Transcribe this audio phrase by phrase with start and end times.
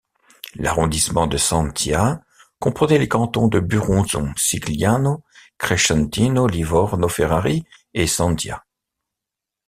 [0.55, 2.23] L'arrondissement de Santhia
[2.57, 5.23] comprenait les cantons de Buronzo, Cigliano,
[5.59, 7.61] Crescentino, Livorno Ferraris
[7.93, 8.65] et Santhià.